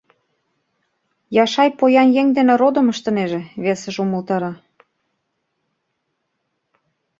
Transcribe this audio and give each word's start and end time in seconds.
Яшай 1.43 1.69
поян 1.79 2.09
еҥ 2.21 2.27
дене 2.37 2.53
родым 2.61 2.87
ыштынеже,— 2.93 3.41
весыже 3.63 3.99
умылтара. 4.03 4.51